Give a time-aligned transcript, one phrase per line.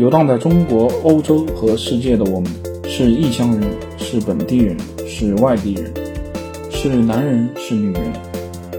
[0.00, 2.50] 游荡在中国、欧洲和世界的我们，
[2.88, 4.74] 是异乡人，是本地人，
[5.06, 5.92] 是外地人，
[6.70, 8.10] 是男人，是女人，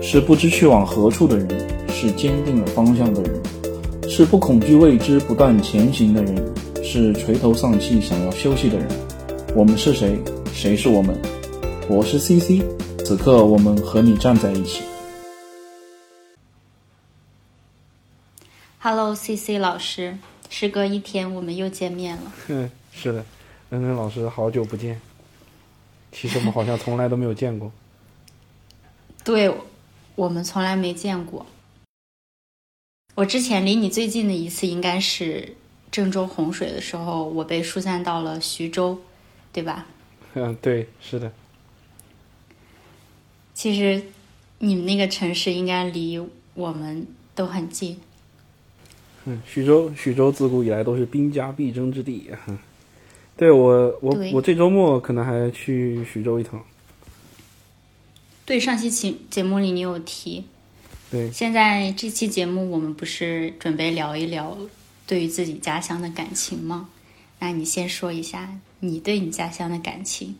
[0.01, 1.47] 是不知去往何处的人，
[1.89, 3.39] 是坚定了方向的人，
[4.09, 6.43] 是不恐惧未知、不断前行的人，
[6.83, 8.87] 是垂头丧气想要休息的人。
[9.55, 10.17] 我们是谁？
[10.51, 11.15] 谁是我们？
[11.87, 12.63] 我是 CC，
[13.05, 14.81] 此刻我们和你站在一起。
[18.79, 20.17] Hello，CC 老师，
[20.51, 22.31] 时隔一天，我们又见面了。
[22.49, 23.25] 嗯，是的，
[23.69, 24.99] 恩恩老师，好久不见。
[26.11, 27.71] 其实我们好像从来都没有见过。
[29.23, 29.51] 对，
[30.15, 31.45] 我们从来没见过。
[33.15, 35.55] 我之前离你最近的一次应该是
[35.89, 38.99] 郑州洪水的时候，我被疏散到了徐州，
[39.53, 39.85] 对吧？
[40.33, 41.31] 嗯，对，是的。
[43.53, 44.03] 其实
[44.59, 46.21] 你们那个城市应该离
[46.55, 47.97] 我们都很近。
[49.25, 52.29] 嗯，徐州，徐州自古以来都是兵家必争之地。
[52.45, 52.57] 哼，
[53.37, 56.63] 对我，我我这周末可能还去徐州一趟。
[58.45, 60.43] 对，上期节节目里你有提。
[61.11, 64.57] 对，现在这期节目我们不是准备聊一聊
[65.05, 66.89] 对于自己家乡的感情吗？
[67.39, 70.35] 那你先说一下你对你家乡的感情。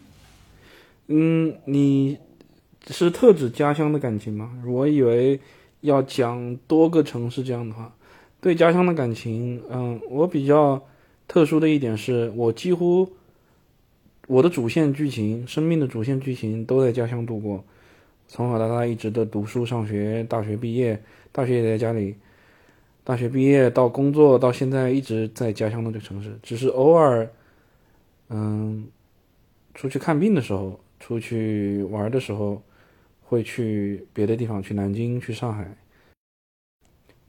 [1.07, 2.17] 嗯，你
[2.89, 4.51] 是特指家乡的感情吗？
[4.65, 5.39] 我以为
[5.81, 7.93] 要讲多个城市这样的话，
[8.41, 10.83] 对家乡的感情，嗯，我比较
[11.27, 13.07] 特殊的一点是我几乎
[14.27, 17.63] 我的主线剧情，生命的主线剧情都在家乡度过，
[18.27, 22.15] 从小到大一直的读书上学，大学毕业，大学也在家里，
[23.03, 27.29] 大学毕业到工作到现在一直在家乡的这个城市，只是偶尔，
[28.29, 28.87] 嗯，
[29.73, 30.79] 出去看病的时候。
[31.03, 32.61] 出去玩的时候，
[33.23, 35.75] 会去别的地方，去南京，去上海。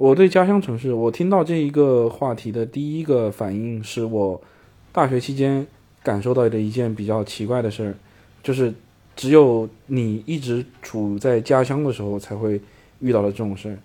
[0.03, 4.42] 我对家乡城市，我听到这一个话题的第一个反应是我
[4.91, 5.64] 大学期间
[6.03, 7.94] 感受到的一件比较奇怪的事儿，
[8.43, 8.75] 就是
[9.15, 12.60] 只有你一直处在家乡的时候才会
[12.99, 13.78] 遇到的这种事儿。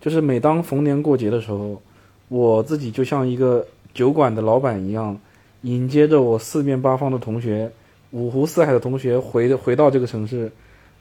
[0.00, 1.82] 就是每当逢年过节的时候，
[2.28, 5.20] 我自己就像一个酒馆的老板一样，
[5.60, 7.70] 迎接着我四面八方的同学。
[8.12, 10.50] 五湖四海的同学回回到这个城市，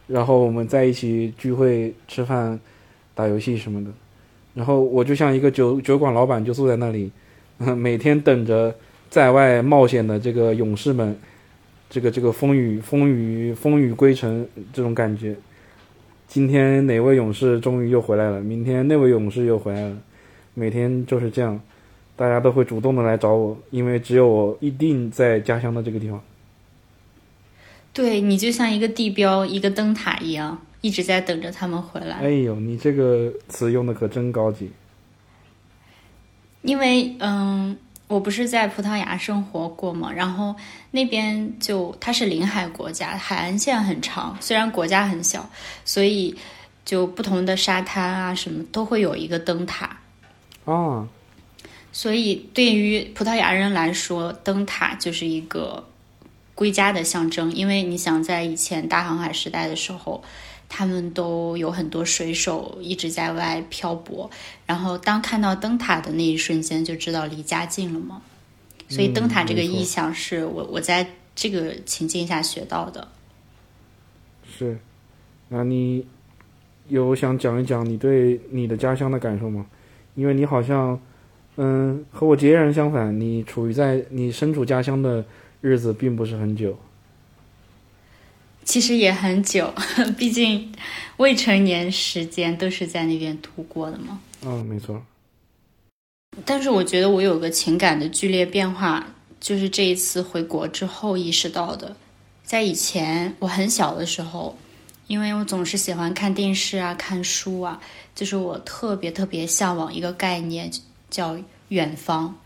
[0.05, 2.59] 然后我们在一起聚会、吃饭、
[3.15, 3.91] 打游戏什么的。
[4.59, 7.09] 然后我就像一个酒酒馆老板，就坐在那里，
[7.77, 8.75] 每天等着
[9.09, 11.17] 在外冒险的这个勇士们，
[11.89, 15.33] 这个这个风雨风雨风雨归程这种感觉。
[16.27, 18.41] 今天哪位勇士终于又回来了？
[18.41, 19.95] 明天那位勇士又回来了。
[20.55, 21.57] 每天就是这样，
[22.17, 26.21] 大家都会主动的来找我，因为只有我一定在家乡的这个地方。
[27.93, 32.17] 对你就像一个地标、一个灯塔一样，一直在等着他们回来。
[32.17, 34.71] 哎呦，你这个词用的可真高级。
[36.61, 40.55] 因为嗯，我不是在葡萄牙生活过嘛，然后
[40.91, 45.49] 那边就它是临海国家，海岸线很长，虽然国家很小，
[45.85, 46.35] 所以
[46.83, 49.97] 就不同的沙滩啊什么都会有一个灯塔。
[50.65, 51.07] 哦，
[51.91, 55.85] 所以对于葡萄牙人来说，灯塔就是一个。
[56.55, 60.21] 归家的象征，因为你想在以前大航海时代的时候，
[60.69, 64.29] 他们都有很多水手一直在外漂泊，
[64.65, 68.21] 然后当看到灯塔的那一瞬间，就知道离家近了嘛。
[68.87, 73.07] 所以灯塔这个意象是我我在这个情境下学到的。
[74.47, 74.79] 是，
[75.49, 76.05] 那你
[76.87, 79.65] 有想讲一讲你对你的家乡的感受吗？
[80.15, 80.99] 因为你好像，
[81.57, 85.25] 嗯，和我截然相反，你处于在你身处家乡的。
[85.61, 86.79] 日子并不是很久，
[88.69, 89.73] 其实也很久，
[90.15, 90.71] 毕竟
[91.17, 94.21] 未成年时间都是在那边度过的嘛。
[94.45, 95.03] 嗯，没错。
[96.45, 99.07] 但是我觉得我有个情感的剧烈变化，
[99.39, 101.97] 就是这一次回国之后意识到的。
[102.43, 104.55] 在以前我很小的时候，
[105.07, 107.81] 因为我总是喜欢看电视啊、看书啊，
[108.13, 110.71] 就是我特别特别向往一个概念，
[111.09, 111.35] 叫
[111.69, 112.37] 远方。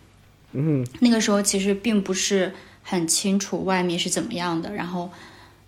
[0.53, 2.53] 嗯，那个时候其实并不是。
[2.85, 5.09] 很清楚外面是怎么样的，然后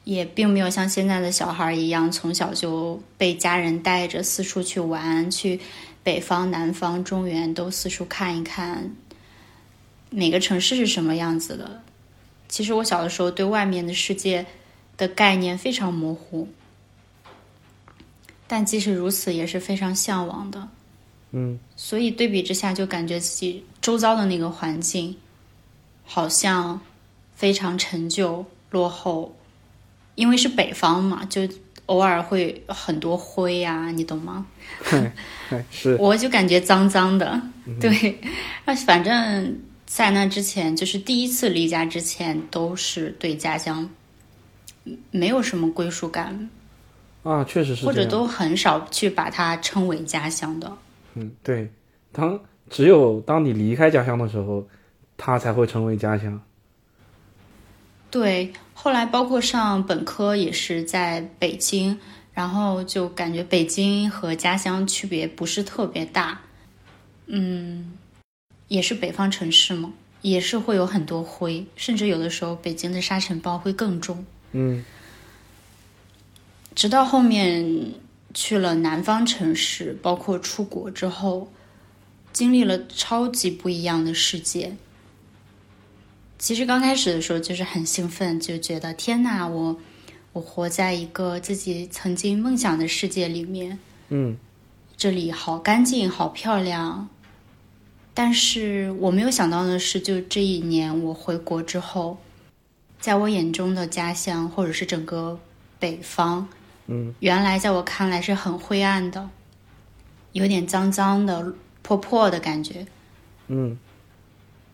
[0.06, 5.60] 也并没有像现在的小孩一样，从小就被家人带着四处去玩，去
[6.02, 8.96] 北方、南方、中原都四处看一看，
[10.10, 11.84] 每个城市是什么样子的。
[12.48, 14.46] 其实我小的时候对外面的世界
[14.96, 16.48] 的概念非常模糊，
[18.48, 20.68] 但即使如此，也是非常向往的。
[21.32, 25.16] 嗯，所以对比之下，就感觉自己周遭的那个环境
[26.06, 26.80] 好像。
[27.38, 29.36] 非常陈旧落后，
[30.16, 31.42] 因为是北方嘛，就
[31.86, 34.46] 偶尔会很多灰呀、啊，你懂吗？
[35.70, 37.42] 是，我就感觉脏脏的，
[37.80, 38.20] 对，
[38.66, 43.88] 那反正在那之前，就是第一次离家之前，都是对家乡
[44.86, 46.50] 嗯没有什么归属感，
[47.24, 48.06] 啊，确实是或者。
[48.06, 50.72] 都很少去把它称为家乡的。
[51.14, 51.70] 嗯，对，
[52.12, 52.40] 当
[52.70, 54.68] 只有当你离开家乡的时候，
[55.18, 56.42] 它才会成为家乡。
[58.16, 62.00] 对，后来包括上本科也是在北京，
[62.34, 66.40] 然后就感觉北京和家乡区别不是特别大，
[67.26, 67.92] 嗯，
[68.70, 69.92] 也是北方城市嘛，
[70.22, 74.26] 也是会有很多灰，甚至有的时候北京的沙尘暴会更重。
[74.54, 74.86] 嗯
[76.74, 77.92] 直到后面
[78.34, 81.52] 去了南方城市，包括出国之后，
[82.32, 84.78] 经历了超级不一样的世界。
[86.38, 89.80] 其实刚开始的时候就是很兴奋，就觉得天哪，我
[90.34, 93.80] 我活在一个自己曾经梦想的世界里面，
[94.10, 94.38] 嗯
[94.98, 97.10] 这里好干净，好漂亮。
[98.14, 102.18] 但是我没有想到的是，就这一年我回国之后，
[103.00, 105.40] 在我眼中的家乡或者是整个
[105.80, 106.48] 北方，
[106.88, 109.30] 嗯，原来在我看来是很灰暗的，
[110.32, 112.86] 有点脏脏的、破破的感觉。
[113.48, 113.78] 嗯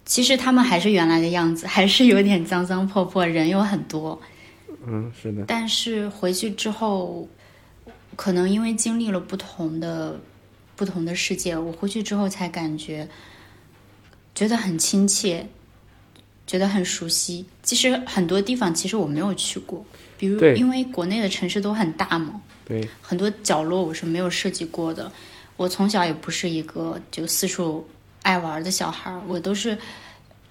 [0.06, 4.20] 其实他们还是原来的样子，还是有点脏脏破破，人有很多。
[4.86, 7.28] 嗯，是的，但是回去之后，
[8.16, 10.20] 可能因为经历了不同的
[10.76, 13.08] 不同的世界，我回去之后才感觉
[14.34, 15.48] 觉得很亲切，
[16.48, 17.46] 觉得很熟悉。
[17.62, 19.86] 其实很多地方其实我没有去过，
[20.18, 25.12] 比如因为国内的城市都很大嘛，对，很多角落我是没有涉及过的。
[25.58, 27.88] 我从小也不是一个就四处
[28.22, 29.78] 爱玩的小孩儿，我都是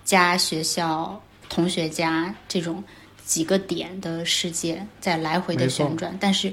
[0.05, 2.83] 家、学校、同学家这种
[3.25, 6.17] 几个点的世界在来回的旋转。
[6.21, 6.53] 但是，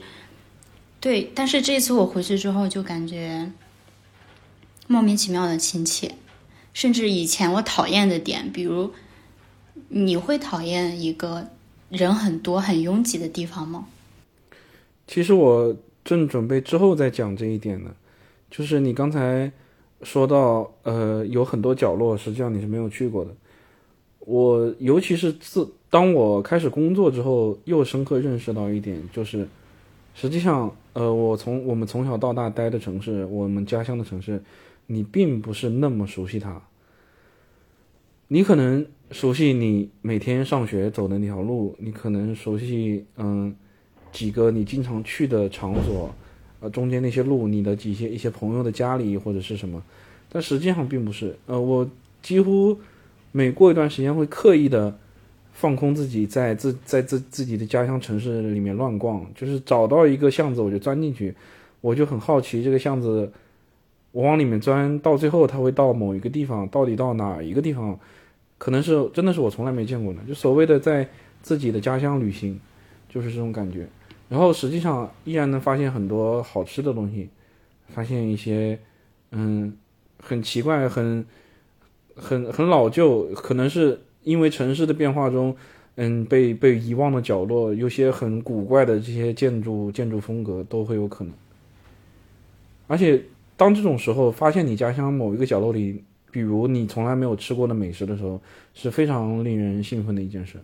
[1.00, 3.52] 对，但是这次我回去之后就感觉
[4.88, 6.14] 莫名其妙的亲切，
[6.74, 8.94] 甚至以前我讨厌的点，比如
[9.90, 11.48] 你会讨厌一个
[11.90, 13.88] 人很多、很拥挤的地方吗？
[15.08, 17.92] 其实我正准备之后再讲这一点呢，
[18.52, 19.52] 就是你刚才
[20.04, 23.32] 说到，呃，有很多角落实际上你是没有去过的。
[24.20, 29.48] 我尤其是自当我开始工作之后，又深刻认识到一点，就是
[30.14, 34.44] 实际上，呃，我从我们从小到大待的城市，我们家乡的城市，
[34.86, 36.62] 你并不是那么熟悉它。
[38.28, 43.56] 你可能熟悉你每天上学走的那条路，你可能熟悉，嗯。
[44.10, 46.10] 几个你经常去的场所，
[46.60, 49.82] 呃，中间那些路，你的几些一些朋友的家里或者是什么，
[50.30, 51.36] 但实际上并不是。
[51.46, 51.88] 呃，我
[52.22, 52.78] 几乎
[53.32, 54.98] 每过一段时间会刻意的
[55.54, 61.34] 放空自己，在自在自自己的家乡城市里面乱逛，就是找到一个巷子我就钻进去，
[61.82, 63.32] 我就很好奇这个巷子，
[64.12, 68.00] 我往里面钻，到最后它会到某一个地方，到底到哪一个地方，
[68.58, 71.08] 可能是真的是我从来没见过的，就所谓的在
[71.44, 72.60] 自己的家乡旅行，
[73.08, 73.88] 就是这种感觉。
[74.30, 77.30] 然后实际上依然能发现很多好吃的东西，
[77.88, 78.78] 发现一些
[79.32, 79.74] 嗯
[80.22, 81.26] 很奇怪、很
[82.16, 85.56] 很很老旧，可能是因为城市的变化中，
[85.96, 91.34] 嗯被被遗忘的角落，有些很古怪的这些建筑建筑风格都会有可能。
[92.88, 93.24] 而且
[93.56, 98.42] 当这种时候发现你家乡某一个角落里，比如你从来没有吃过的美食的时候，
[98.74, 100.58] 是非常令人兴奋的一件事。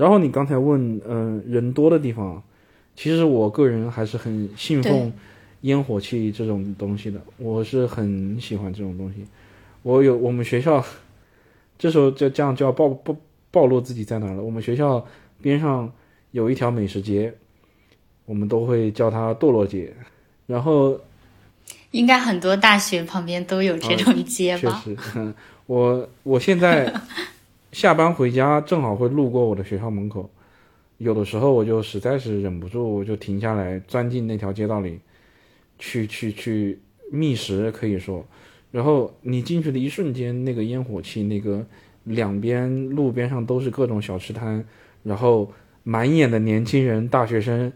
[0.00, 2.42] 然后你刚才问，嗯、人多的地方，
[2.96, 5.12] 其实我个人还是很信奉
[5.60, 9.16] 烟火气这种东西的，我是很喜欢这种东西。
[9.82, 10.82] 我有我们学校，
[11.78, 13.14] 这时候就这样就要暴暴
[13.50, 14.42] 暴露自己在哪儿了。
[14.42, 15.06] 我们学校
[15.42, 15.92] 边上
[16.30, 17.34] 有一条美食街，
[18.24, 19.92] 我们都会叫它堕落街。
[20.46, 20.98] 然后
[21.90, 24.82] 应该很多大学旁边都有这种街吧？
[24.82, 25.34] 确实，嗯
[25.68, 26.90] 我我现在
[27.72, 30.28] 下班回家正好会路过我的学校门口，
[30.98, 34.98] 有的时候我就实在是忍不住，就停下来钻进那条街道里，
[35.78, 36.78] 去去去
[37.12, 38.24] 觅食，可以说。
[38.72, 41.64] 然后你进去的一瞬间，那个烟火气，那个
[42.04, 44.64] 两边路边上都是各种小吃摊，
[45.02, 47.72] 然后满眼的年轻人、大学生，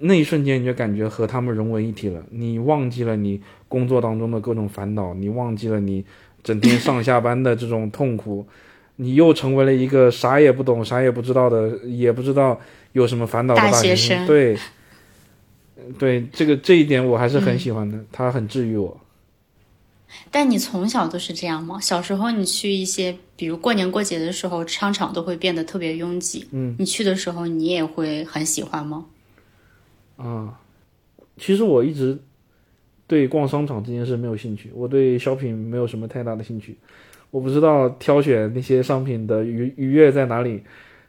[0.00, 2.24] 那一瞬间你就感觉和他们融为一体了。
[2.30, 6.04] 你忘记了你工作当中的各种烦恼，你忘记了你
[6.42, 8.46] 整天上下班的这种痛苦，
[8.96, 12.58] 你又成为了一个啥也不懂、啥也不知道的，也不知道
[12.92, 14.58] 有什么烦恼的大学学生对，
[15.98, 19.00] 对，这个这一点我还是很喜欢的，他很治愈我。
[20.30, 21.78] 但你从小都是这样吗？
[21.80, 26.46] 小时候你去一些，比如过年过节的时候，商场都会变得特别拥挤。
[26.52, 29.04] 嗯，你去的时候，你也会很喜欢吗？
[30.16, 30.58] 啊，
[31.36, 32.18] 其实我一直
[33.06, 36.78] 对逛商场这件事没有兴趣，我对 shopping 没有什么太大的兴趣。
[37.30, 40.62] 我不知道挑选那些商品的愉愉悦在哪里，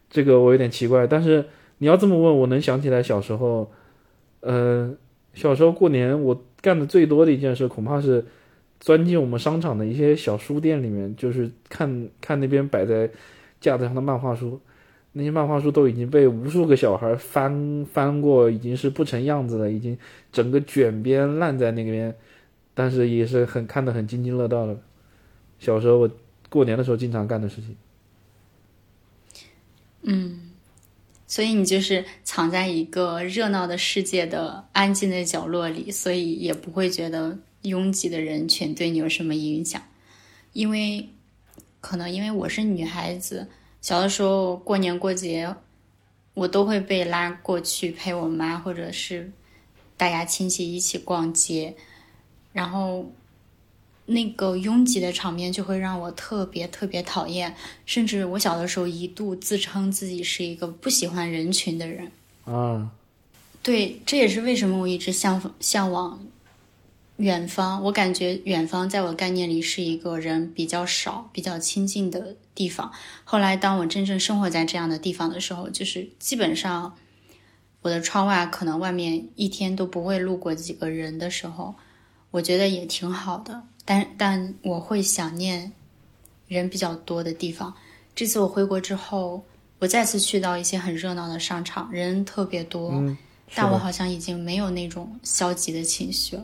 [0.10, 1.08] 这个我有点奇怪。
[1.08, 1.46] 但是
[1.78, 3.72] 你要这么问，我能想起来小时候，
[4.42, 4.94] 呃，
[5.34, 8.26] 小时候过年我干的最多的一件事，恐怕是
[8.80, 13.10] 钻进我们商场的一些小书店里面，就是看看那边摆在
[13.62, 14.60] 架子上的漫画书。
[15.14, 19.98] 那些漫画书都已经被无数个小孩翻翻过，已经是不成样子了，已经
[20.32, 22.14] 整个卷边烂在那边，
[22.76, 24.78] 但是也是很看得很津津乐道的。
[25.60, 26.10] 小时候我
[26.50, 27.76] 过年的时候经常干的事情。
[30.04, 30.52] 嗯，
[31.28, 39.82] 所以你就是藏在一个热闹的世界的安静的角落里，所以也不会觉得拥挤的人群对你有什么影响，
[40.54, 41.10] 因为
[41.82, 43.50] 可能因为我是女孩子。
[43.82, 45.56] 小的时候过年过节，
[46.34, 49.32] 我都会被拉过去陪我妈，或者是
[49.98, 51.76] 大家亲戚一起逛街，
[52.54, 53.12] 然后
[54.08, 62.12] 那个拥挤的场面就会让我特别特别讨厌，甚至我小的时候一度自称自己是一个不喜欢人群的人。
[62.46, 62.92] 啊，
[63.62, 66.20] 对，这也是为什么我一直向向往。
[67.18, 72.92] 远方，我感觉远方在我概念里是一个人比较少、比较亲近的地方。
[73.24, 76.96] 后来，当我真正生活在这样的地方的时候，就是基本上
[77.82, 81.74] 我的窗外可能外面一天都不会路过几个人的时候，
[82.30, 83.64] 我觉得也挺好的。
[83.88, 85.72] 但但我会想念
[86.50, 87.74] 人比较多的地方。
[88.14, 89.42] 这次我回国之后，
[89.80, 92.92] 我再次去到一些很热闹的商场，人特别多，
[93.56, 96.44] 但我好像已经没有那种消极的情绪了。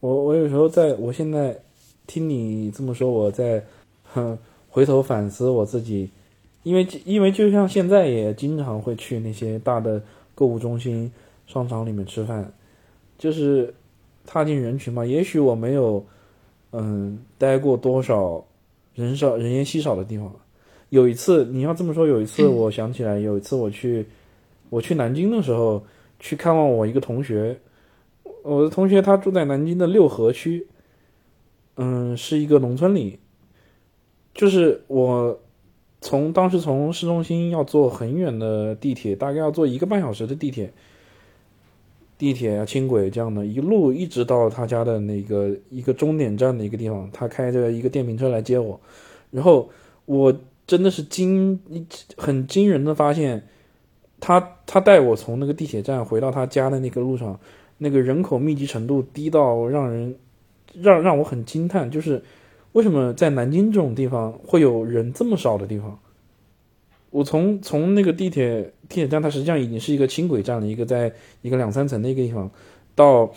[0.00, 1.58] 我我有时候在，我现在
[2.06, 3.64] 听你这么说，我在
[4.12, 6.10] 哼回头反思我自己，
[6.62, 10.02] 因为因为就像现在也经常会去那些大的
[10.34, 11.10] 购物中心、
[11.46, 12.52] 商场里面吃饭，
[13.16, 13.72] 就是
[14.26, 15.04] 踏进人群嘛。
[15.04, 16.04] 也许我没有
[16.72, 18.44] 嗯待过多少
[18.94, 20.32] 人少人烟稀少的地方。
[20.90, 24.06] 有一次你要这么说，有一次我想起来，有一次我去
[24.68, 25.82] 我去南京的时候
[26.20, 27.58] 去看望我一个同学。
[28.42, 30.66] 我的同学他住在南京的六合区，
[31.76, 33.18] 嗯，是一个农村里。
[34.34, 35.38] 就是我
[36.00, 40.72] 从当时从市中心要坐很远的地铁，大概要坐一个半小时的地铁，
[42.22, 48.80] 地铁啊轻轨这样的，一路一直到他家的那个一个终点站的一个地方，他开着一个电瓶车来接我，
[49.32, 49.68] 然后
[50.04, 50.32] 我
[50.64, 51.58] 真的是惊
[52.16, 53.42] 很惊人的发现，
[54.20, 57.40] 他他带我从那个地铁站回到他家的那个路上。
[57.78, 60.14] 那个人口密集程度低到让人
[60.80, 62.22] 让让我很惊叹，就是
[62.70, 65.98] 为什么在南京这种地方会有人这么少的地方？
[67.12, 72.50] 我从从那个地铁地铁站，它实际上已经是一个轻轨站了，一个在一个两三层的一个地方，
[72.94, 73.30] 到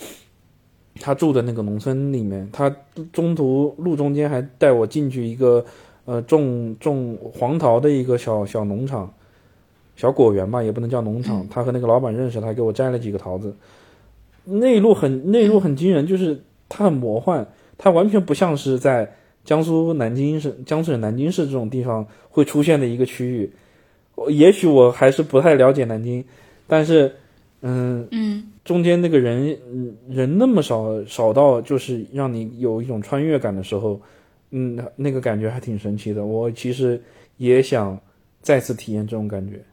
[1.02, 2.74] 他住的那个农村里面，他
[3.12, 5.64] 中途路中间还带我进去一个
[6.06, 9.14] 呃种种黄桃的一个小小农场，
[9.98, 11.46] 小果园吧，也不能叫农场。
[11.50, 13.54] 他和那个老板认识，他给我摘了几个桃子。
[14.46, 17.46] 那一路很那一路很惊人，就是它很魔幻，
[17.78, 23.52] 它完全不像是在江苏南京市、江苏省南京市这种地方会出现的一个区域。
[24.30, 26.24] 也许我还是不太了解南京，
[26.68, 27.16] 但是，
[27.62, 29.58] 嗯嗯，中间那个人
[30.08, 34.00] 人那么少，少到就是让你有一种穿越感的时候，
[34.52, 36.26] 嗯，那个感觉还挺神奇的。
[36.26, 37.02] 我其实
[37.38, 38.00] 也想
[38.42, 39.64] 再次体验这种感觉。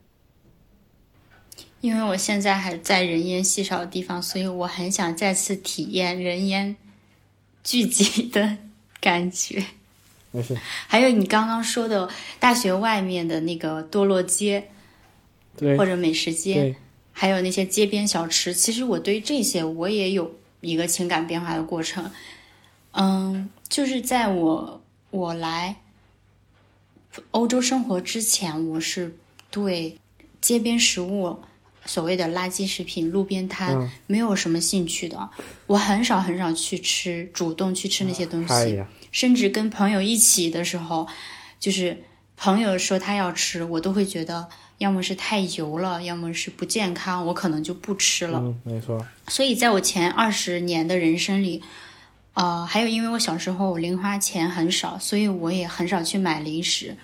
[1.80, 6.74] 因为我现在还在人烟稀少的地方，所以我很想再次体验人烟
[7.64, 8.56] 聚集的
[9.00, 9.62] 感觉。
[10.32, 10.58] 没事。
[10.88, 12.08] 还有你刚刚说的
[12.40, 14.68] 大学外面的那个堕落街，
[15.56, 16.74] 对，或者美食街，
[17.12, 22.10] 还有那些街边小吃，其实我对这些我也有一个情感变化的过程。
[22.90, 25.76] 嗯，就是在我我来
[27.30, 29.14] 欧洲生活之前，我是
[29.50, 29.96] 对
[30.40, 31.38] 街边食物。
[31.84, 35.28] 所谓的垃圾食品、路边摊，没有什么兴趣的。
[35.66, 38.84] 我很少很少去吃，主动去吃那些东西。
[39.12, 41.06] 甚至跟朋友一起的时候，
[41.60, 42.02] 就是
[42.36, 48.40] 朋友说他要吃，我都会觉得要么是太油了，要么是不健康，我可能就不吃了。
[48.40, 49.06] 嗯，没错。
[49.28, 51.62] 所以在我前二十年的人生里，
[52.34, 56.96] 呃，还有因为我小时候零花钱很少，所以我也很少去买零食。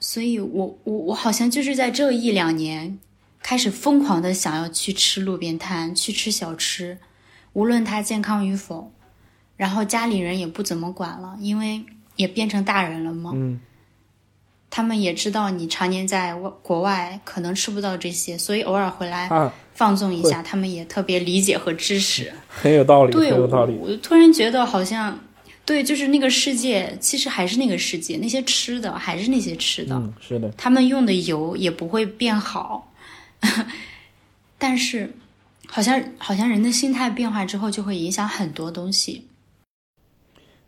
[0.00, 2.98] 所以我我我好像就是在这一两年。
[3.46, 6.96] 开始疯狂的想要去吃路边摊，去吃小吃，
[7.52, 8.90] 无论它健康与否。
[9.56, 11.82] 然后家里人也不怎么管了，因为
[12.16, 13.32] 也变成大人了嘛。
[13.34, 13.60] 嗯。
[14.70, 19.30] 他们也知道你常年在外国外，可能吃不到这些，所以偶尔回来
[19.72, 22.32] 放纵一下，他们也特别理解和支持。
[22.50, 23.76] 很有道理，很有道理。
[23.80, 25.16] 我突然觉得好像
[25.64, 32.92] 对，就是那个世界，其实还是那个世界，那些吃的还是那些吃的，嗯，是的，他们用的油也不会变好，
[34.58, 35.14] 但是
[35.68, 39.28] 好像好像人的心态变化之后，就会影响很多东西。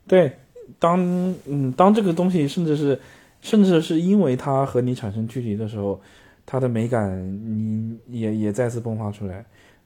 [0.07, 0.39] 对，
[0.79, 3.01] 当嗯当这个东西甚至是
[3.41, 6.01] 甚至是因为它和你产生距离的时候，
[6.45, 9.45] 它的美感你也也再次迸发出来。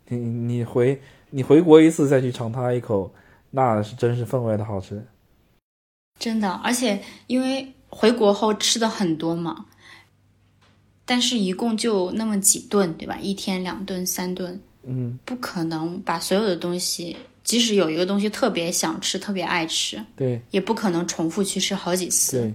[0.09, 1.01] 你你回
[1.31, 3.13] 你回国一次再去尝它一口，
[3.51, 5.03] 那是真是分外的好吃。
[6.19, 9.65] 真的，而且因为回国后吃的很多嘛，
[11.07, 13.17] 但是一共就那么几顿，对吧？
[13.21, 22.55] 一天两顿、三顿，嗯，不可能把所有的东西，即使有一个东西特别想吃、特别爱吃，对也不可能重复去吃好几次，对，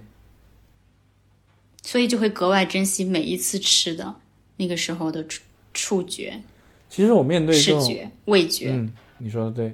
[1.84, 4.16] 所以就会格外珍惜每一次吃的
[4.58, 5.42] 那个时候的触
[5.74, 6.42] 触觉、
[6.90, 8.72] 其实我面对视觉、味觉。
[8.72, 9.74] 嗯，你说的对。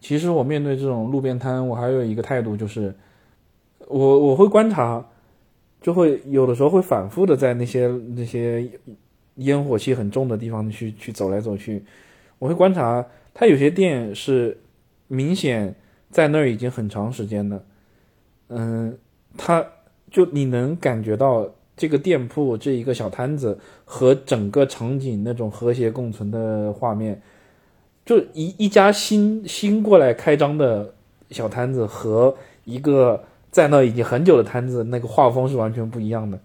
[0.00, 2.94] 其实我面对这种路边摊，我还有一个态度，就是
[3.88, 5.04] 我我会观察，
[5.82, 8.70] 就会有的时候会反复的在那些那些
[9.36, 11.82] 烟火气很重的地方去去走来走去。
[12.38, 13.04] 我会观察，
[13.34, 14.58] 它有些店是
[15.06, 15.74] 明显
[16.10, 17.64] 在那儿已经很长时间的，
[18.48, 18.98] 嗯，
[19.36, 19.64] 它
[20.10, 27.20] 就你能感觉到这个店铺这一个小摊子和整个场景那种和谐共存的画面。
[28.04, 30.94] 就一一家新新过来开张的
[31.30, 36.40] 小摊子和一个在那已经很久的摊子，那个画风是完全不一样的。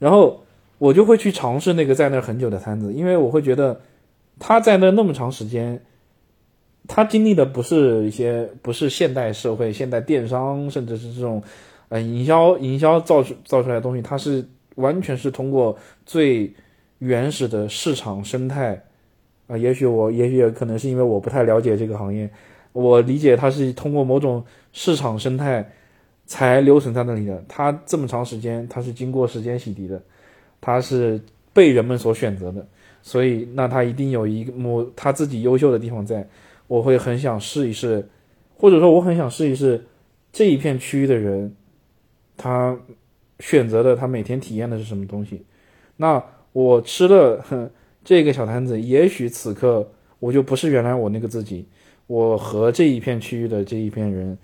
[0.00, 0.42] 然后
[0.78, 3.80] 我就会去尝试那个在那很久的摊子，因为我会觉得
[4.40, 5.80] 他在那那么长时间，
[6.88, 11.40] 他经历的不是一些不是现代社会、现代电商，甚至是这种
[11.90, 14.42] 呃营销营销造出造出来的东西，它是
[14.76, 15.76] 完全是通过
[16.06, 16.50] 最
[16.98, 18.82] 原始的市场生态。
[19.48, 22.28] 啊，也许我，也许可能是因为我不太了解这个行业，
[22.72, 25.70] 我理解它是通过某种市场生态
[26.26, 27.44] 才留存在那里的。
[27.48, 30.02] 它这么长时间，它是经过时间洗涤的，
[30.60, 31.20] 它是
[31.52, 32.66] 被人们所选择的，
[33.02, 36.26] 所以那它一定有一个某它自己优秀的地方在。
[36.68, 38.08] 我会很想试一试，
[38.56, 39.84] 或者说我很想试一试
[40.32, 41.56] 这一片区域的人，
[42.36, 42.78] 他
[43.40, 45.44] 选择的他每天体验的是什么东西。
[45.96, 47.72] 那我吃了。
[48.04, 49.86] 这个小摊子，也许此刻
[50.18, 51.66] 我就不是原来我那个自己，
[52.06, 54.38] 我和这一片区域的这一片人，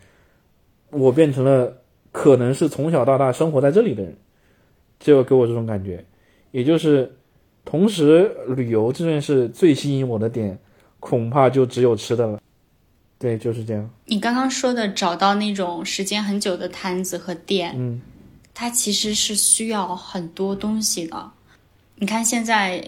[0.90, 1.74] 我变成了
[2.12, 4.14] 可能是从小到大生活在这里的人，
[4.98, 6.04] 就给我这种感觉。
[6.50, 7.10] 也就是
[7.64, 10.58] 同时旅游这件事最吸引我的点，
[11.05, 12.40] 恐怕就只有吃的了。
[13.19, 13.90] 对，就是这样。
[14.07, 18.01] 你刚刚说的找到那种时间很久的摊子和店，嗯，
[18.55, 21.31] 它其实是需要很多东西的。
[21.97, 22.83] 你看现在。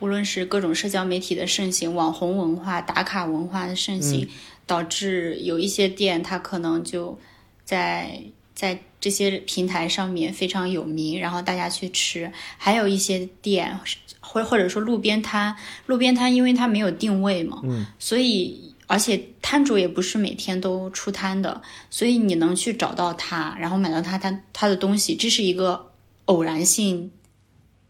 [0.00, 4.28] 无论是各种社交媒体的盛行、网红文化、打卡文化的盛行，
[4.66, 7.16] 导致有一些店它可能就
[7.64, 8.20] 在
[8.52, 13.78] 在这些平台上面非常有名，然后大家去吃；还有一些店
[14.20, 21.60] 或或者说路边摊，路边摊因为它没有定位嘛，嗯，所以而且摊主也不是每天都出摊的，
[21.90, 25.90] 所以你能去找到他，然后买到他他他的东西，这是一个
[26.24, 27.10] 偶然性。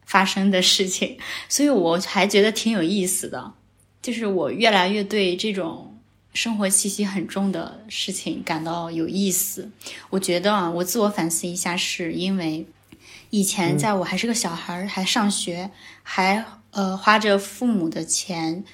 [0.04, 1.16] 发生的事情，
[1.48, 3.54] 所以我还觉得挺有意思的。
[4.02, 5.91] 就是我越来越对这种
[6.32, 9.70] 生活气息很重的事情感到有意思。
[10.10, 12.66] 我觉得啊，我自我反思一下，是因为
[13.30, 15.70] 以前在我还是个小孩儿，还上学，
[16.02, 18.64] 还呃花着父母的钱，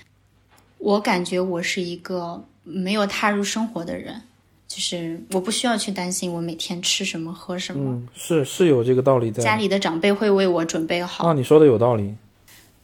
[0.79, 4.23] 我感觉我是一个没有踏入生活的人。
[4.68, 9.42] 就是我不需要去担心我每天吃什么喝什么，嗯，是是有这个道理的。
[9.42, 11.27] 家里的长辈会为我准备好。
[11.27, 12.14] 啊，你说的有道理。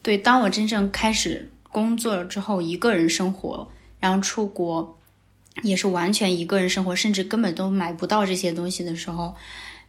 [0.01, 3.67] 对，当我真正开始工作了之后，一个人生活，
[4.05, 4.99] 然后出国，
[5.63, 9.33] 也是完全一个人生活，甚至根本都买不到这些东西的时候，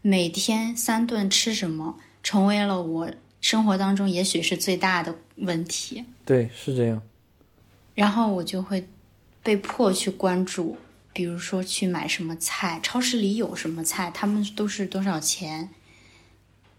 [0.00, 3.10] 每天三顿吃什么，成为了我
[3.42, 6.02] 生活当中也许是最大的问题。
[6.24, 7.02] 对，是这样。
[7.94, 8.88] 然后我就会
[9.42, 10.78] 被迫去关注。
[11.12, 15.68] 比如说去买什么菜，超市里有什么菜，他们都是多少钱？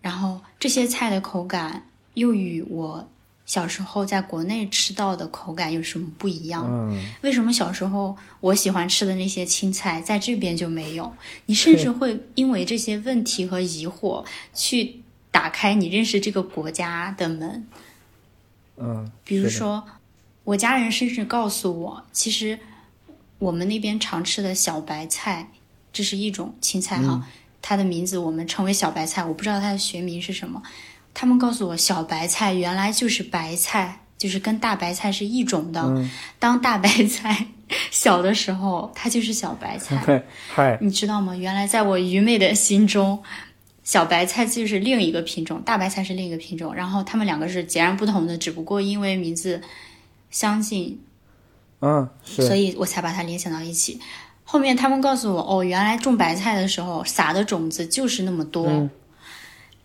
[0.01, 3.07] 然后这些菜的口感又与我
[3.47, 6.63] 小时候在国内吃到的口感有什么不一样？
[6.69, 11.11] 嗯，为什么小时候我喜欢吃的那些青菜在这边就没有？
[11.47, 17.67] 你甚至会因为这些问题和疑惑去打开你认识这个国家的门。
[18.77, 19.83] 嗯，比如说，
[20.43, 22.59] 我家人甚至告诉我，其实。
[23.39, 25.51] 我们那边常吃的小白菜，
[25.93, 27.23] 这是一种青菜哈，
[27.61, 30.63] 它的名字我们称为小白菜，我不知道它的学名是什么。
[31.19, 35.81] 他们告诉我，小白菜原来就是白菜，就是跟大白菜是一种的。
[35.81, 37.47] 嗯当大白菜
[37.89, 39.97] 小的时候，它就是小白菜。
[40.05, 41.35] 嗨嗨，你知道吗？
[41.35, 43.23] 原来在我愚昧的心中，
[43.83, 49.59] 小白菜就是另一个品种，大白菜是另一个品种，然后它们两个是截然不同的，只不过因为名字
[50.29, 51.01] 相近，
[51.81, 53.99] 嗯，是，所以我才把它联想到一起。
[54.43, 58.67] 后面他们告诉我，哦，原来种白菜的时候撒的种子就是那么多。
[58.67, 58.87] 嗯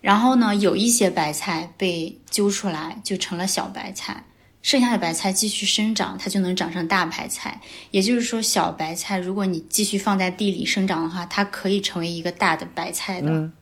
[0.03, 4.25] 然后呢，有一些白菜被揪出来，就成了小白菜，
[4.61, 7.61] 剩下的白菜继续生长，它就能长成大白菜。
[7.93, 13.31] 也就是说，小白菜如果你继续放在地里生长的话，它可以成为一个大的白菜的。
[13.31, 13.53] 嗯，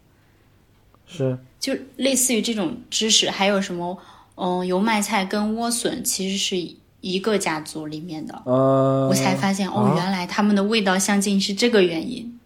[1.07, 3.99] 是，就类似于这种知识，还有什么，
[4.37, 6.57] 嗯，油麦菜跟莴笋其实是
[7.03, 8.43] 一个家族里面的。
[8.47, 12.39] 呃，我才发现，哦，啊原来它们的味道相近是这个原因。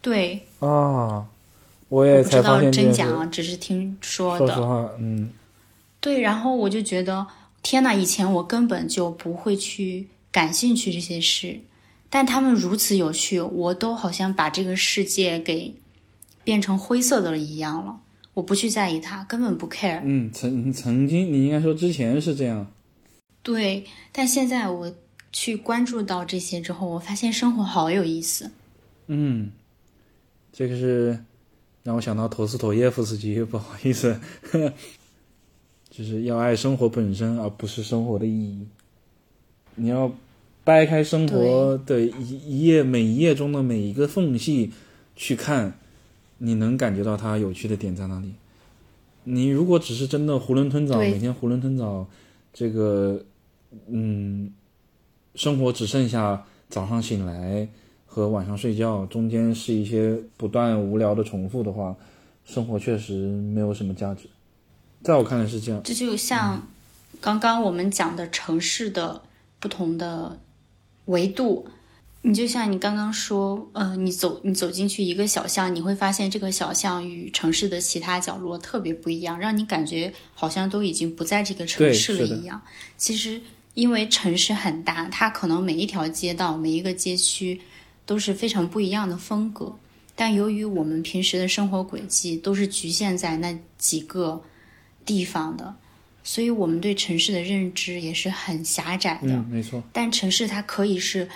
[0.00, 1.26] 对，啊，
[1.88, 2.60] 我也不知道。
[2.70, 4.46] 真假啊，只是听说的。
[4.46, 5.30] 说实话，嗯，
[6.00, 7.26] 对，然后我就觉得，
[7.62, 11.60] 天呐，以前我根本就不会去感兴趣这些事，
[12.10, 15.74] 但他们如此有趣，我都好像把这个世界给
[16.44, 18.00] 变成灰色的了一样了。
[18.34, 20.00] 我不去在意它，根本不 care。
[20.04, 22.70] 嗯，曾曾经你应该说之前是这样，
[23.42, 24.94] 对，但现在我
[25.32, 28.52] 去关注到这些之后，我发现生活好有意思。
[29.08, 29.50] 嗯，
[30.52, 31.18] 这个是
[31.82, 34.20] 让我想到陀思妥耶夫斯基，不好意思，
[35.90, 38.66] 就是要爱生活本身，而不是生活的意义。
[39.76, 40.12] 你要
[40.64, 44.70] 掰开生活的一一页每一页中的每一个缝隙
[45.16, 45.78] 去看，
[46.38, 48.34] 你能感觉到它有趣的点在哪里。
[49.24, 52.06] 你如果只是真的囫囵吞枣，每天囫囵吞枣，
[52.52, 53.24] 这个
[53.86, 54.52] 嗯，
[55.34, 57.68] 生活只剩下早上醒来
[58.18, 61.94] 和晚上睡觉，中间是一些不断无聊的重复的话，
[62.44, 64.28] 生活确实没有什么价值。
[65.04, 65.80] 在我看来是这样。
[65.84, 66.60] 这就像
[67.20, 69.22] 刚刚我们讲的城市的
[69.60, 70.36] 不同的
[71.04, 71.64] 维度，
[72.22, 82.60] 你就像你刚刚说，呃，你走你走进去一个小巷，你会发现这个小巷与城市的其他角落特别不一样，让你感觉好像都已经不在这个城市了一样。
[82.96, 83.40] 其实
[83.74, 87.60] 因为城市很大，它可能每一条街道、每一个街区
[88.08, 89.76] 都是非常不一样的风格。
[90.16, 94.42] 但由于我们平时的生活轨迹都是局限在那几个
[95.04, 95.76] 地方的，
[96.24, 99.28] 所以我们对城市的认知也是很狭窄的。
[99.28, 99.82] 嗯，没错。
[99.92, 101.28] 但城市它可以是，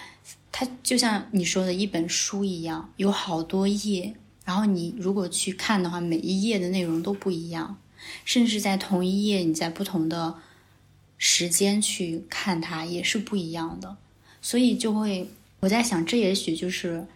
[0.51, 4.15] 它就像你说的一本书一样，有好多页，
[4.47, 7.77] 然后你如果去看的话，每一页的内容都不一样，
[8.25, 10.35] 甚至在同一页，你在不同的
[11.19, 13.97] 时间去看它也是不一样的，
[14.41, 15.29] 所以就会
[15.63, 17.07] 我在想，这也许就是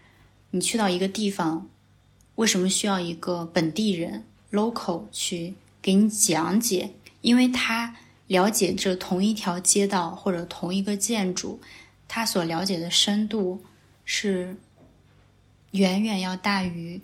[0.52, 1.68] 你去到一个地方，
[2.36, 6.90] 为什么需要一个本地人 local 去给你讲解，
[7.22, 7.96] 因为他
[8.28, 11.58] 了解这同一条街道或者同一个建筑，
[12.06, 13.64] 他所了解的深度
[14.04, 14.56] 是
[15.72, 17.00] 远远要大于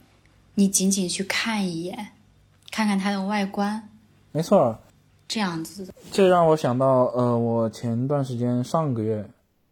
[0.54, 2.10] 你仅仅去看一眼，
[2.70, 3.88] 看看它的外观
[4.30, 4.78] 没错，
[5.26, 5.92] 这样子的。
[6.12, 9.28] 这让我想到，呃，我前段时间上个月，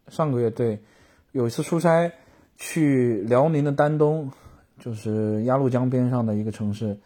[0.09, 0.77] 上个月对，
[1.31, 2.11] 有一次出差
[2.57, 4.31] 去辽宁的丹东，
[4.79, 6.97] 就是鸭绿江边上的一个城市，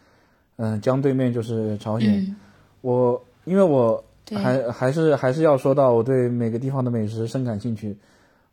[0.58, 2.26] 嗯、江对面就是朝鲜。
[2.28, 2.36] 嗯，
[2.82, 7.98] 我因为我，还还是还是要说到我对每个地方的美食深感兴趣。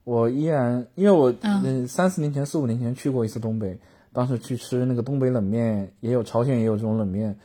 [0.04, 3.78] 我依然因为我嗯嗯三四年前四五年前去过一次东北，
[4.12, 7.38] 当时去吃那个东北冷面，也有朝鲜也有这种冷面，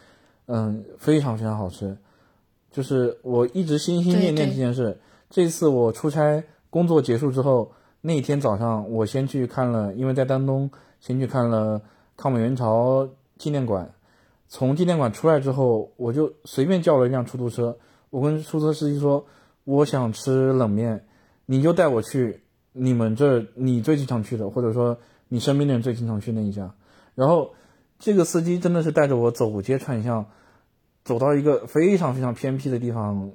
[0.47, 1.95] 嗯，非常非常好吃。
[2.71, 4.97] 就是我一直心心念念这件事。
[5.29, 7.71] 这次我出差工作结束之后，
[8.07, 11.81] 那天早上我先去看了，因为在丹东，先去看了
[12.15, 13.93] 抗美援朝纪念馆。
[14.47, 17.77] 从纪念馆出来之后，我就随便叫了一辆出租车。
[18.09, 19.25] 我跟出租车司机说，
[19.65, 21.05] 我想吃冷面，
[21.45, 26.73] 你就带我去你们这你最经常去的，或者说你身边的人最经常去那一家。
[27.13, 27.55] 然后
[27.99, 30.27] 这个司机真的是带着我走街串巷，
[31.03, 33.31] 走到一个非常非常偏僻的地方，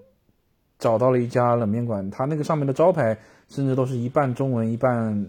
[0.78, 2.10] 找到了一家冷面馆。
[2.10, 3.18] 它那个上面的招牌
[3.52, 5.26] 甚至都是一半中文一半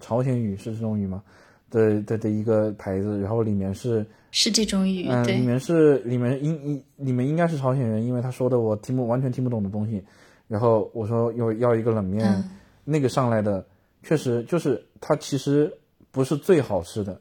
[0.00, 1.22] 朝鲜语，是这种语吗？
[1.68, 10.02] 的的的一个牌子，然后里面是是这种语，嗯，里，面是里面应应里面应该是朝鲜人，因为他说的我听不完全听不懂的东西。
[10.48, 12.44] 然后我说要要一个冷面，嗯，
[12.84, 13.66] 那个上来的
[14.02, 15.70] 确实就是它其实
[16.12, 17.20] 不是最好吃的，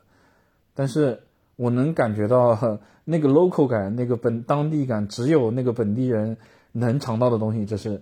[0.74, 1.20] 但是
[1.56, 6.38] 我能感觉到 那个 local 感，那个本当地感，只有那个本地人
[6.72, 8.02] 能尝到的东西，这是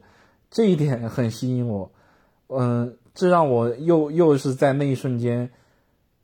[0.51, 1.89] 这一点很吸引我。
[2.47, 5.49] 嗯，这让我又又是在那一瞬间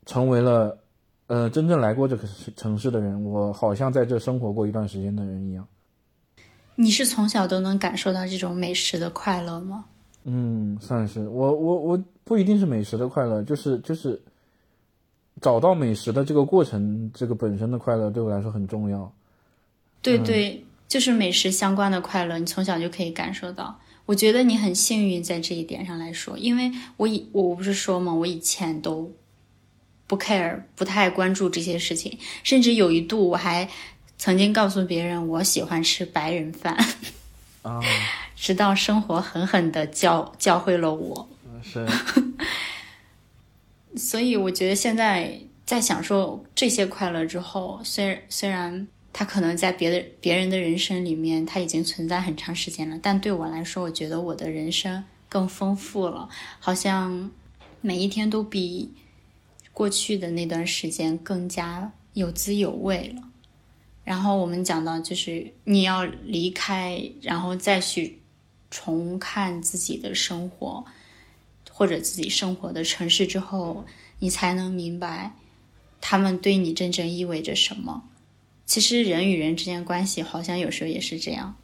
[0.06, 0.78] 成为了
[1.26, 5.66] 呃真正来过这个城市的人，我好像在这生活过一段时间的人一样。
[6.76, 9.84] 你是从小都能感受到这种美食的快乐吗？
[10.24, 14.20] 嗯，算是我我我不一定是美食的快乐，就是就是
[15.40, 19.12] 找到美食的这个过程，这个本身的快乐对我来说很重要。
[20.02, 23.78] 对对，就是美食相关的快乐，你从小就可以感受到。
[24.06, 29.12] 我觉得你很幸运在这一点上来说，因为我以我不是说嘛，我以前都
[30.06, 33.68] 不 care，不太关注这些事情，甚至有一度我还
[34.18, 36.76] 曾经告诉别人我喜欢吃白人饭，
[37.62, 37.80] 啊，
[38.34, 41.28] 直到生活狠狠的教教会了我。
[41.62, 41.86] 是，
[43.94, 57.30] 所以我觉得现在在享受这些快乐之后，虽虽然他可能在别的别人的人生里面，他已经存在很长时间了，但对我来说，我觉得我的人生更丰富了，好像
[57.80, 58.92] 每一天都比
[59.72, 63.22] 过去的那段时间更加有滋有味了。
[64.04, 68.20] 然后我们讲到，就是你要离开，然后再去
[68.70, 70.84] 重看自己的生活。
[71.72, 73.86] 或者自己生活的城市之后，
[74.18, 75.32] 你才能明白
[75.98, 78.04] 他们对你真正意味着什么。
[78.70, 81.56] 其实人与人之间关系好像有时候也是这样。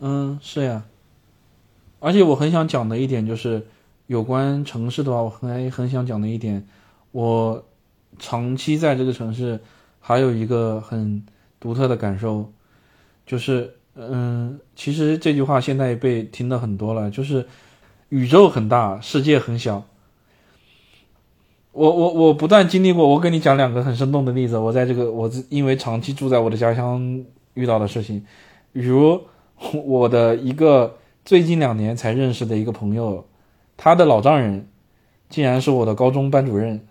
[0.00, 0.84] 嗯，是呀。
[2.00, 3.66] 而且我很想讲的一点就是
[4.08, 6.68] 有关城市的话，我很很想讲的一点，
[7.12, 7.64] 我
[8.18, 9.58] 长期在这个城市，
[10.00, 11.24] 还有一个很
[11.58, 12.52] 独特的感受，
[13.24, 17.48] 就是嗯，其实这句话现在被听的很多了，就是。
[18.10, 19.88] 宇宙很大，世界很小。
[21.74, 24.56] 我我我不断经历过，我跟你讲两个很生动的例子。
[24.56, 28.24] 我在这个我因为长期住在我的家乡遇到的事情，
[28.72, 29.20] 比如
[29.84, 33.26] 我的一个最近两年才认识的一个朋友，
[33.76, 34.66] 他的老丈人
[35.28, 36.86] 竟然是我的高中班主任。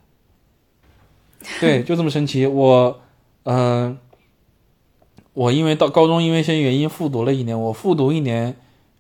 [1.60, 2.46] 对，就这么神奇。
[2.46, 3.02] 我
[3.44, 3.98] 嗯，
[5.34, 8.56] 我因为到高中因为一些原因复读了一年，我复读一年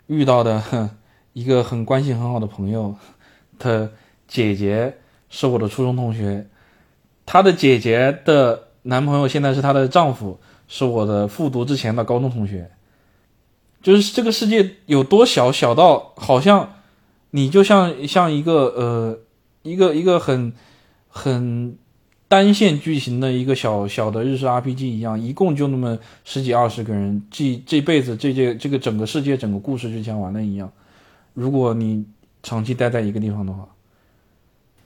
[0.07, 0.89] 遇到的。
[1.33, 2.93] 一个很关系很好的朋友
[3.57, 3.91] 的
[4.27, 4.97] 姐姐
[5.33, 6.47] 是我的初中同学，
[7.25, 12.69] 她的姐姐的男朋友现在是她的丈夫，是我的复读之前的高中同学。
[13.81, 16.75] 就是这个世界有多小，小到好像
[17.31, 19.19] 你就像像一个呃
[19.63, 20.53] 一个一个很
[21.07, 21.75] 很
[22.27, 30.71] 单线剧情的一个小小的日式 RPG 一样，一共就那么十几二十个人，这这辈子这这这个整个世界整个故事就讲完了一样。
[31.33, 32.05] 如果你
[32.43, 33.67] 长期待在一个地方的话，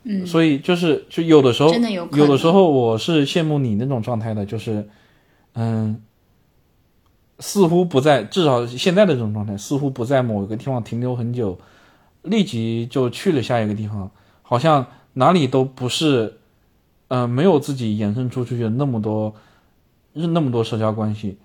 [0.10, 4.88] 嗯，所以就是就有的时候，真的有有的时候我是羡慕你那种状态的，就是
[5.54, 6.02] 嗯，
[7.40, 11.60] 似乎不在至少现在的这种状态，似乎不在某一个地方停留很久，
[12.22, 14.10] 立即就去了下一个地方，
[14.42, 16.38] 好像哪里都不是，
[17.10, 19.36] 呃，没有自己衍生出去的那么多，
[20.14, 21.38] 那么多社交关系，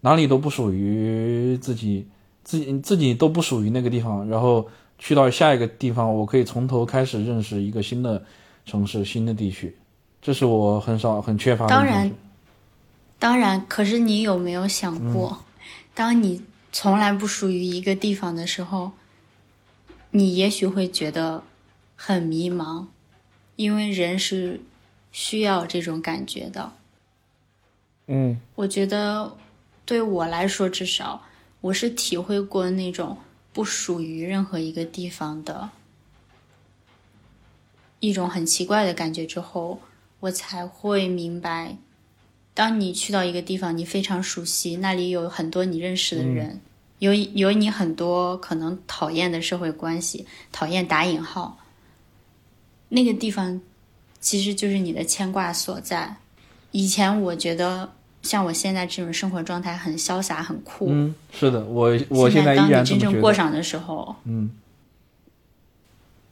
[0.00, 2.08] 哪里都不属于自己。
[2.44, 4.66] 自己自己都不属于那个地方，然后
[4.98, 8.24] 去到下一个地方，我可以从头开始认识一个新的
[8.66, 9.76] 城市、新的地区，
[10.20, 11.70] 这是我很少、很缺乏的。
[11.70, 12.12] 当然，
[13.18, 15.44] 当然，可是你有没有想过，
[15.94, 18.92] 当你从来不属于一个地方的时候，
[20.10, 21.42] 你也许会觉得
[21.94, 22.86] 很迷茫，
[23.56, 24.60] 因为人是
[25.12, 26.72] 需要这种感觉的。
[28.06, 29.36] 嗯，我觉得
[29.84, 31.22] 对我来说，至少。
[31.60, 33.18] 我是体会过那种
[33.58, 35.70] 不属于任何一个地方的
[37.98, 39.80] 一种很奇怪的感觉之后，
[40.20, 41.76] 我才会明白，
[42.54, 46.60] 当你去到一个地方，你非常熟悉，那里有很多你认识的人，
[47.00, 51.58] 有有你很多可能讨厌的社会关系，讨厌打引号，
[52.90, 53.60] 那个地方
[54.20, 56.14] 其实就是你的牵挂所在。
[56.70, 57.92] 以前我觉得。
[58.28, 64.50] 像我现在这种生活状态很潇洒很酷，嗯，是的，我我现在当你真正过上的时候，嗯，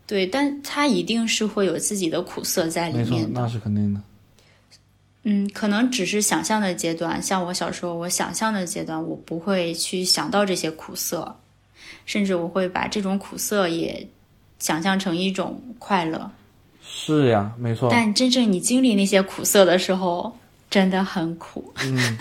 [0.06, 4.00] 对，但它一定是会有自己的苦涩在里面的，那是肯定的。
[5.22, 11.34] 嗯，可能只是想象的阶段，像我小时候，我想象的阶段，我不会去想到这些苦涩，
[12.04, 14.06] 甚至我会把这种苦涩也
[14.58, 16.30] 想象成一种快乐。
[16.86, 17.88] 是呀，没错。
[17.90, 20.36] 但真正你经历那些苦涩的时候。
[20.76, 22.18] 真的很苦，嗯，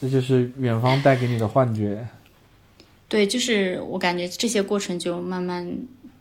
[0.00, 2.08] 这就是远方带给你的幻觉。
[3.08, 5.70] 对，就是我感觉这些过程就慢慢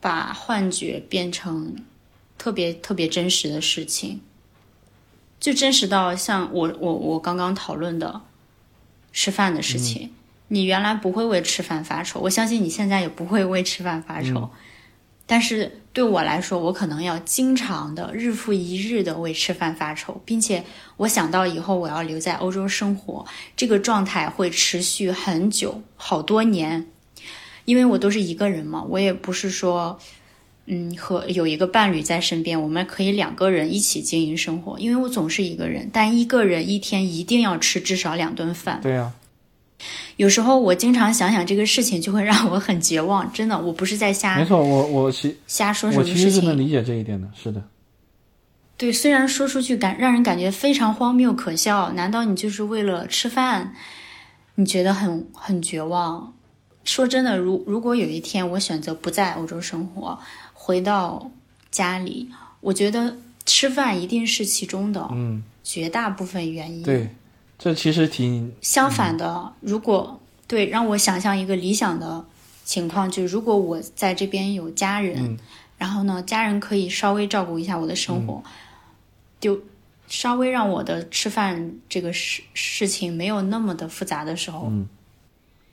[0.02, 1.74] 把幻觉变成
[2.38, 4.20] 特别特别真实的事情，
[5.40, 8.24] 就真实到像我我我刚刚讨论的
[9.14, 10.12] 吃饭的事情，
[10.50, 14.50] 你原来不会为吃饭发愁，我相信你现在也不会为吃饭发愁，
[15.26, 20.64] 但是对我来说，我可能要经常的日复一日的为吃饭发愁，并且
[20.98, 26.86] 我想到以后我要留在欧洲生活，这个状态会持续很久，好多年。
[27.66, 29.98] 因为我都是一个人嘛，我也不是说，
[30.68, 34.78] 嗯，和有一个伴侣在身边，我们可以两个人一起经营生活。
[34.78, 38.80] 因为我总是一个人，但一个人一天一定要吃至少两顿饭。
[38.84, 39.12] 对呀、
[40.16, 43.32] 有时候我经常想想这个事情，就会让我很绝望。
[43.32, 46.66] 真的，我不是在瞎没错，我我其瞎说什么事其实是能情。
[46.66, 47.64] 理解这一点的，是的，
[48.78, 53.74] 对，虽然说出去感让人感觉非常荒谬可笑，难道你就是为了吃饭？
[54.56, 56.34] 你觉得很很绝望？
[56.84, 60.18] 说真的，如如果有一天我选择不在欧洲生活，
[60.54, 61.30] 回到
[61.70, 62.30] 家里，
[62.62, 66.82] 我觉得吃饭一定是其中的嗯，绝大部分原因。
[66.82, 67.10] 对，
[67.58, 72.26] 这其实挺相反的，如果对让我想象一个理想的
[72.64, 75.38] 情况，就是如果我在这边有家人，嗯。
[75.78, 78.52] 然后呢，家人可以稍微照顾一下我的生活，嗯
[79.40, 79.60] 就
[80.08, 84.88] 稍微让我的吃饭这个事事情没有那么的复杂的时候，嗯。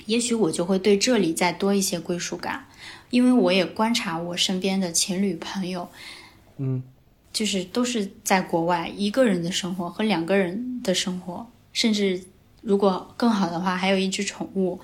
[0.06, 2.66] 也许我就会对这里再多一些归属感，
[3.08, 5.88] 因为我也观察我身边的情侣朋友，
[6.58, 6.82] 嗯，
[7.32, 12.22] 就是都是在国外一个人的生活和两个人的生活，甚至
[12.62, 14.80] 如果更好的话，还有一只宠物，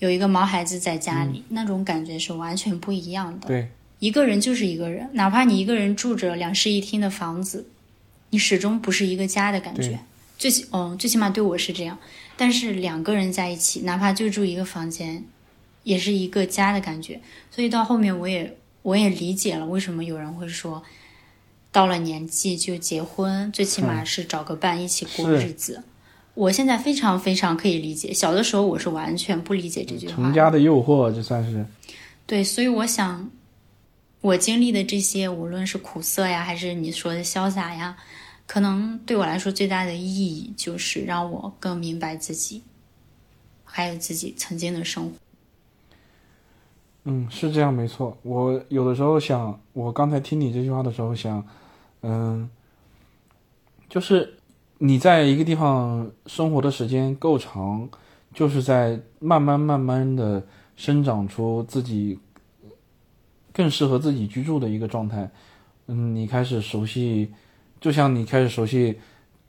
[0.00, 3.46] 有一个毛孩子在家里，那种感觉是完全不一样的。
[3.46, 3.68] 对，
[4.00, 7.68] 一个人就是一个人，哪怕你一个人住着两室一厅的房子，
[8.30, 10.00] 你始终不是一个家的感觉。
[10.36, 11.96] 最起，嗯，最起码对我是这样。
[12.36, 15.24] 但是两个人在一起，哪怕就住一个房间，
[15.84, 17.20] 也是一个家的感觉。
[17.50, 20.82] 所以到后面，我也我也理解了为什么有人会说，
[21.76, 25.84] 到了年纪就结婚，最起码是找个伴一起过日子。
[26.32, 30.14] 我现在非常非常可以理解，小的时候我是完全不理解这句话。
[30.14, 31.66] 成家的诱惑，就算是
[32.26, 33.30] 对，所以我想，
[34.22, 37.94] 我经历的这些，无论是苦涩呀，还是你说的潇洒呀，
[38.46, 42.62] 可能对我来说最大的意义就是让我更明白自己，
[43.66, 45.10] 还有自己曾经的生活。
[47.04, 48.16] 嗯，是这样，没错。
[48.22, 51.46] 我有的时候想，我刚才听你这句话的时候想，
[52.02, 52.48] 嗯，
[53.88, 54.34] 就是
[54.78, 57.88] 你在一个地方生活的时间够长，
[58.32, 60.42] 就是在慢慢慢慢的
[60.76, 62.18] 生长出自己
[63.52, 65.30] 更适合自己居住的一个状态。
[65.86, 67.32] 嗯，你开始熟悉，
[67.80, 68.98] 就像你开始熟悉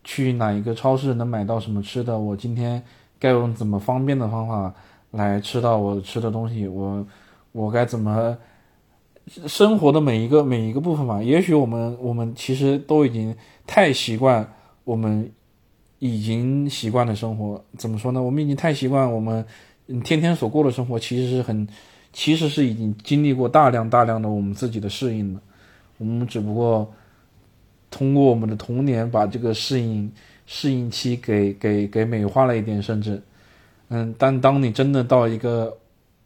[0.04, 2.84] 去哪一个超市能买到什么吃的，我今天
[3.20, 4.74] 该用怎么方便的方法
[5.12, 7.06] 来吃到我吃的东西，我。
[7.54, 8.38] 我该怎么
[9.46, 11.22] 生活的每一个每一个部分吧？
[11.22, 13.36] 也许我们我们其实都已经
[13.66, 15.30] 太习惯我们
[16.00, 17.64] 已经习惯的生活。
[17.78, 18.22] 怎么说呢？
[18.22, 19.46] 我们已经太习惯我们
[20.04, 21.68] 天天所过的生活，其实是很
[22.14, 25.42] 其实是已经经历过大量大量的我们自己的适应了。
[25.98, 26.92] 我们只不过
[27.92, 30.12] 通过我们的童年把这个适应
[30.46, 33.22] 适应期给给给美化了一点，甚至
[33.90, 35.78] 嗯，但当你真的到一个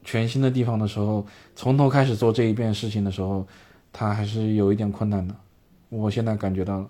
[0.03, 3.47] 全新的地方的时候，从头开始做这一遍事情的时候，
[3.93, 5.35] 他还是有一点困难的。
[5.89, 6.89] 我现在感觉到了，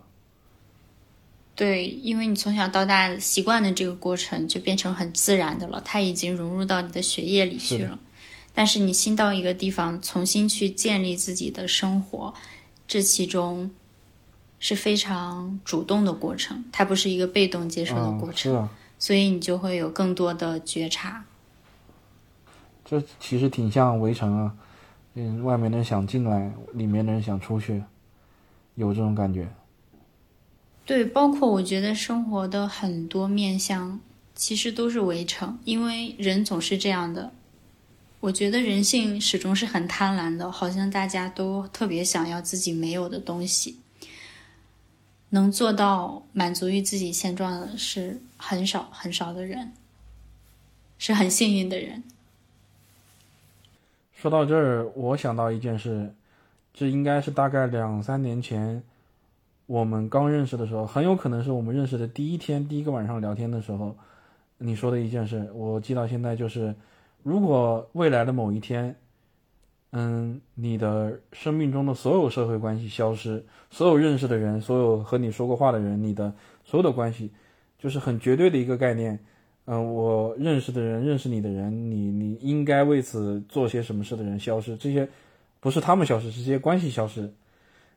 [1.56, 8.00] 对，因为你从小到大习惯的这个过程，就变成很自然的了，它已经融入到你的血液里去是了。
[8.54, 12.34] 但是你新到一个地方，重新去建立自己的生活，
[12.88, 13.72] 这其中
[14.60, 18.70] 是非常主动的过程，它不是一个被动接受的过程，啊，
[19.00, 21.26] 所以你就会有更多的觉察。
[22.92, 24.54] 这其实挺像围城啊，
[25.14, 27.82] 嗯，外面的人想进来，里面的人想出去，
[28.76, 29.48] 有这种感觉。
[30.86, 33.98] 对，包括我觉得生活的很多面向，
[34.36, 37.32] 其实都是围城，因为人总是这样的。
[38.20, 43.80] 我觉得人性始终是很贪婪的，好像大家都特别想要自己没有的东西。
[45.30, 49.72] 能做到满足于自己现状的是很少很少的人，
[50.98, 52.04] 是很幸运的人。
[54.22, 56.14] 说到这儿，我想到一件事，
[56.76, 58.84] 这应该是大概两三年前
[59.66, 63.98] 我们刚认识的时候，很有可能是我们认识的第一天、第一个晚上聊天的时候，
[64.60, 66.76] 你说的一件事，我记到现在就是，
[67.24, 68.96] 如果未来的某一天，
[69.92, 76.32] 嗯，你的生命中的所有社会关系消失，所有认识的人，所有和你说过话的人，你的
[76.64, 77.32] 所有的关系，
[77.80, 79.18] 就是很绝对的一个概念。
[79.66, 85.08] 嗯，我认识的人，认识你的人，你你应该为此做些什么事的人消失，这些
[85.60, 87.32] 不是他们消失，是这些关系消失，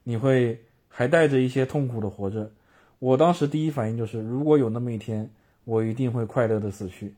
[0.03, 2.51] 你会还带着一些痛苦的活着。
[2.99, 5.29] 我当时第一反应就是，如果有那么一天，
[5.65, 7.15] 我一定会快乐的死去。